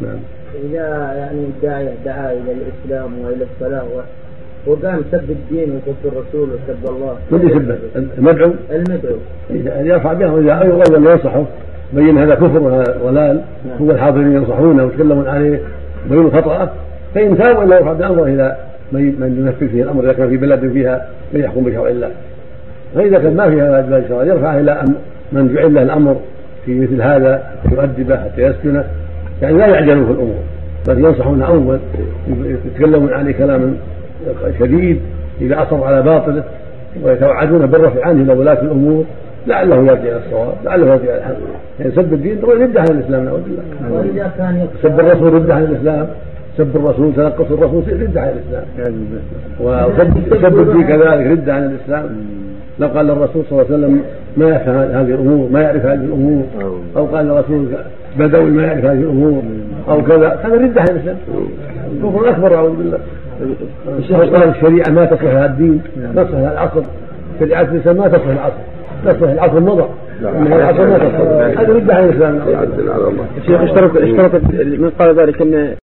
[0.00, 0.18] نعم.
[0.64, 3.82] إذا يعني الداعية دعا إلى الإسلام وإلى الصلاة
[4.66, 7.16] وقام سب الدين وسب الرسول وسب الله.
[7.30, 7.76] من يسبه
[8.18, 9.16] المدعو؟ المدعو.
[9.50, 11.44] يعني يرفع بها وإذا أيضا ينصحه.
[11.92, 13.40] بين هذا كفر وهذا ضلال.
[13.80, 15.60] هو الحاضرين ينصحونه ويتكلمون عليه
[16.10, 16.70] بينوا خطأه.
[17.14, 18.56] فإن تاب إلا يرفع بأمره إلى
[18.92, 22.10] من من ينفذ فيه الأمر إذا كان في بلد فيها من يحكم بشرع الله.
[22.94, 24.82] فإذا كان ما فيها بلد شرع يرفع إلى
[25.32, 26.16] من جعل له الأمر
[26.64, 28.84] في مثل هذا يؤدبه حتى يسكنه
[29.42, 30.38] يعني لا يعجلوا في الأمور
[30.88, 31.78] بل ينصحونه أول
[32.66, 33.74] يتكلمون عليه كلاما
[34.58, 35.00] شديد
[35.40, 36.44] إذا أصر على باطله
[37.02, 39.04] ويتوعدون بالرفع عنه إلى ولاة الأمور
[39.46, 41.36] لعله يرجع إلى الصواب لعله يرجع إلى الحق.
[41.80, 44.68] يعني سب الدين هو رد عن الإسلام نعوذ بالله.
[44.82, 46.06] سب الرسول رد عن الإسلام.
[46.58, 48.94] سب الرسول تنقص الرسول رد عن الإسلام.
[49.60, 52.16] وسب سب الدين كذلك رد عن الإسلام.
[52.78, 54.02] لو قال الرسول صلى الله عليه وسلم
[54.36, 56.44] ما يفهم هذه الأمور ما يعرف هذه الأمور.
[56.96, 57.66] أو قال الرسول
[58.18, 59.42] بدوي ما يعرف هذه الأمور.
[59.88, 60.40] أو كذا.
[60.44, 61.16] هذا رد عن الإسلام.
[62.02, 62.98] كفر أكبر أعوذ بالله.
[63.98, 65.82] الشيخ قال الشريعة ما تصلح لها الدين
[66.14, 66.82] تصلح لها العصر.
[67.40, 68.62] شريعة الإسلام ما تصلح العصر.
[69.06, 69.84] تصلح العصر مضى
[70.22, 71.60] العصر ما تصلح.
[71.60, 72.40] هذا رد عن الإسلام.
[73.36, 75.74] الشيخ اشترط اشترط من قال ذلك إن